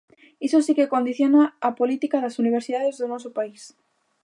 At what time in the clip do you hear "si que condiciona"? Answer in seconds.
0.65-1.41